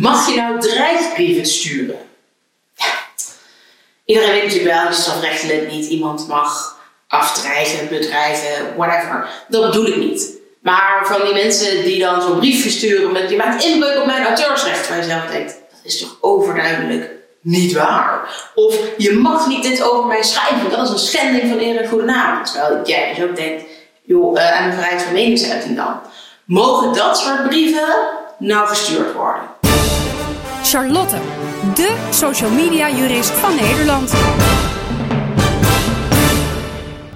[0.00, 1.98] Mag je nou dreigbrieven sturen?
[2.74, 2.84] Ja.
[4.04, 9.28] Iedereen weet natuurlijk wel je strafrechtelijk niet iemand mag afdreigen, bedreigen, whatever.
[9.48, 10.38] Dat bedoel ik niet.
[10.62, 14.26] Maar van die mensen die dan zo'n brief versturen met je maakt inbreuk op mijn
[14.26, 17.10] auteursrecht, waar je zelf denkt, dat is toch overduidelijk
[17.40, 18.20] niet waar.
[18.54, 21.88] Of je mag niet dit over mij schrijven, dat is een schending van eer en
[21.88, 22.44] goede naam.
[22.44, 23.64] Terwijl jij dus ook denkt,
[24.02, 26.00] joh, uh, aan de vrijheid van meningsuiting dan.
[26.44, 27.96] Mogen dat soort brieven
[28.38, 29.58] nou gestuurd worden?
[30.70, 31.16] Charlotte,
[31.74, 34.12] de social media jurist van Nederland.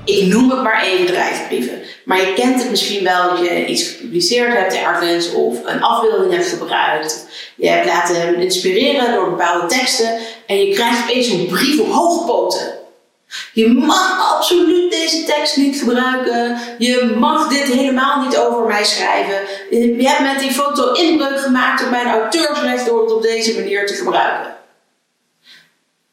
[0.04, 1.82] Ik noem het maar even bedrijfsbrieven.
[2.04, 6.32] Maar je kent het misschien wel dat je iets gepubliceerd hebt ergens of een afbeelding
[6.32, 7.26] hebt gebruikt.
[7.56, 12.24] Je hebt laten inspireren door bepaalde teksten en je krijgt opeens een brief op hoge
[12.24, 12.83] poten.
[13.52, 16.58] Je mag absoluut deze tekst niet gebruiken.
[16.78, 19.40] Je mag dit helemaal niet over mij schrijven.
[19.70, 23.86] Je hebt met die foto inbreuk gemaakt op mijn auteursrecht door het op deze manier
[23.86, 24.52] te gebruiken.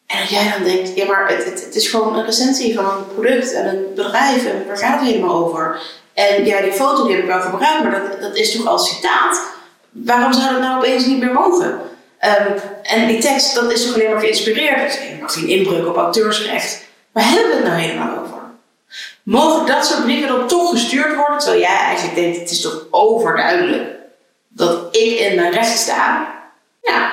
[0.08, 2.86] En dat jij dan denkt, ja maar het, het, het, is gewoon een recensie van
[2.86, 5.82] een product en een bedrijf en waar gaat het helemaal over?
[6.14, 8.90] En ja, die foto die heb ik wel gebruikt, maar dat, dat is toch als
[8.90, 9.42] citaat?
[9.90, 11.82] Waarom zou dat nou opeens niet meer mogen?
[12.22, 15.00] Um, en die tekst, dat is toch alleen maar geïnspireerd?
[15.20, 16.90] Dat is geen inbreuk op auteursrecht.
[17.12, 18.40] Waar hebben we het nou helemaal over?
[19.24, 21.40] Mogen dat soort brieven dan toch gestuurd worden?
[21.40, 23.90] Terwijl jij eigenlijk denkt, het is toch overduidelijk
[24.48, 26.36] dat ik in mijn recht sta?
[26.82, 27.12] Ja,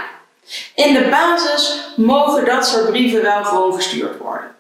[0.75, 4.57] in de basis mogen dat soort brieven wel gewoon gestuurd worden.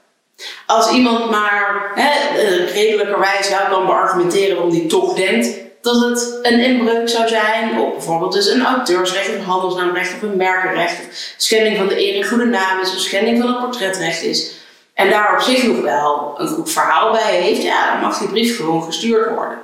[0.66, 2.40] Als iemand maar hè,
[2.72, 5.48] redelijkerwijs wel kan beargumenteren waarom die toch denkt
[5.80, 10.36] dat het een inbreuk zou zijn op bijvoorbeeld dus een auteursrecht, een handelsnaamrecht of een
[10.36, 14.52] merkenrecht, of schending van de eer goede naam is, of schending van het portretrecht is,
[14.98, 18.28] en daar op zich nog wel een goed verhaal bij heeft, ja, dan mag die
[18.28, 19.58] brief gewoon gestuurd worden.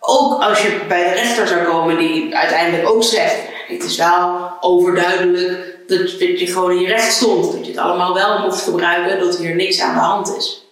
[0.00, 3.36] Ook als je bij de rechter zou komen die uiteindelijk ook zegt,
[3.68, 7.52] het is wel overduidelijk dat, je gewoon in je recht stond.
[7.52, 10.66] Dat je het allemaal wel mocht gebruiken, dat hier niks aan de hand is.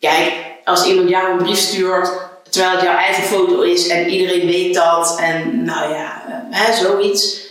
[0.00, 0.32] Kijk,
[0.64, 2.10] als iemand jou een brief stuurt
[2.50, 6.72] terwijl het jouw eigen foto is en iedereen weet dat en nou ja, eh, hè,
[6.72, 7.46] zoiets,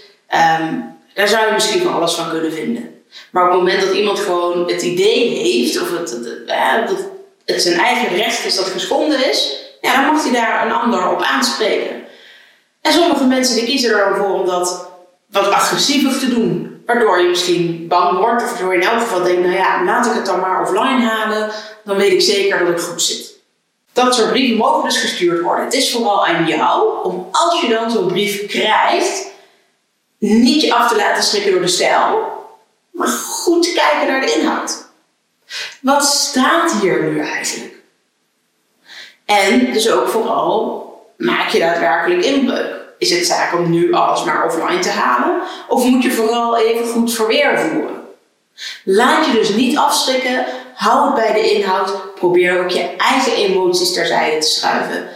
[0.61, 3.03] um, daar zou je misschien van alles van kunnen vinden.
[3.31, 7.05] Maar op het moment dat iemand gewoon het idee heeft of het, het, het,
[7.45, 11.09] het zijn eigen recht is dat geschonden is, ja, dan mag hij daar een ander
[11.09, 12.03] op aanspreken.
[12.81, 14.89] En sommige mensen die kiezen er dan voor om dat
[15.31, 16.81] wat agressiever te doen.
[16.85, 20.05] Waardoor je misschien bang wordt of waardoor je in elk geval denkt, nou ja, laat
[20.05, 21.51] ik het dan maar offline halen.
[21.83, 23.33] Dan weet ik zeker dat ik goed zit.
[23.93, 25.65] Dat soort brieven mogen dus gestuurd worden.
[25.65, 29.27] Het is vooral aan jou om als je dan zo'n brief krijgt,
[30.17, 32.34] niet je af te laten schrikken door de stijl,
[32.95, 34.85] maar goed kijken naar de inhoud.
[35.81, 37.73] Wat staat hier nu eigenlijk?
[39.25, 40.83] En dus ook vooral,
[41.17, 42.73] maak je daadwerkelijk inbreuk?
[42.97, 45.41] Is het zaak om nu alles maar offline te halen?
[45.67, 48.03] Of moet je vooral even goed verweer voeren?
[48.83, 53.93] Laat je dus niet afschrikken, hou het bij de inhoud, probeer ook je eigen emoties
[53.93, 55.07] terzijde te schuiven.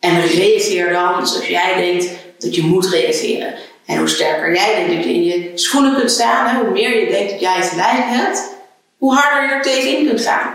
[0.00, 2.08] En reageer dan zoals jij denkt
[2.38, 3.54] dat je moet reageren.
[3.86, 7.40] En hoe sterker jij je in je schoenen kunt staan, hoe meer je denkt dat
[7.40, 8.54] jij gelijk hebt,
[8.98, 10.54] hoe harder je er tegenin kunt gaan.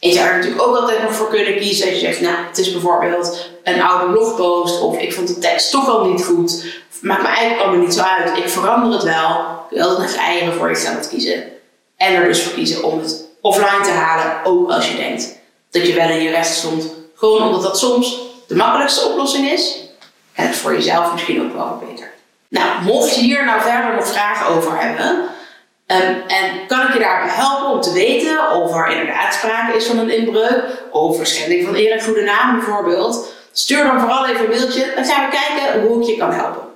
[0.00, 2.36] En je zou er natuurlijk ook altijd nog voor kunnen kiezen dat je zegt, nou,
[2.48, 6.64] het is bijvoorbeeld een oude blogpost of ik vond de tekst toch al niet goed.
[7.00, 8.38] Maakt me eigenlijk allemaal niet zo uit.
[8.38, 9.58] Ik verander het wel.
[9.70, 11.44] Je altijd nog eieren voor jezelf kiezen.
[11.96, 15.38] En er dus voor kiezen om het offline te halen, ook als je denkt
[15.70, 16.84] dat je wel in je recht stond.
[17.14, 19.76] Gewoon omdat dat soms de makkelijkste oplossing is.
[20.32, 22.09] En het voor jezelf misschien ook wel beter.
[22.50, 25.30] Nou, mocht je hier nou verder nog vragen over hebben,
[25.92, 29.86] Um, en kan ik je daarbij helpen om te weten of er inderdaad sprake is
[29.86, 33.32] van een inbreuk, of schending van eer en goede naam bijvoorbeeld?
[33.52, 36.69] Stuur dan vooral even een mailtje, dan gaan we kijken hoe ik je kan helpen.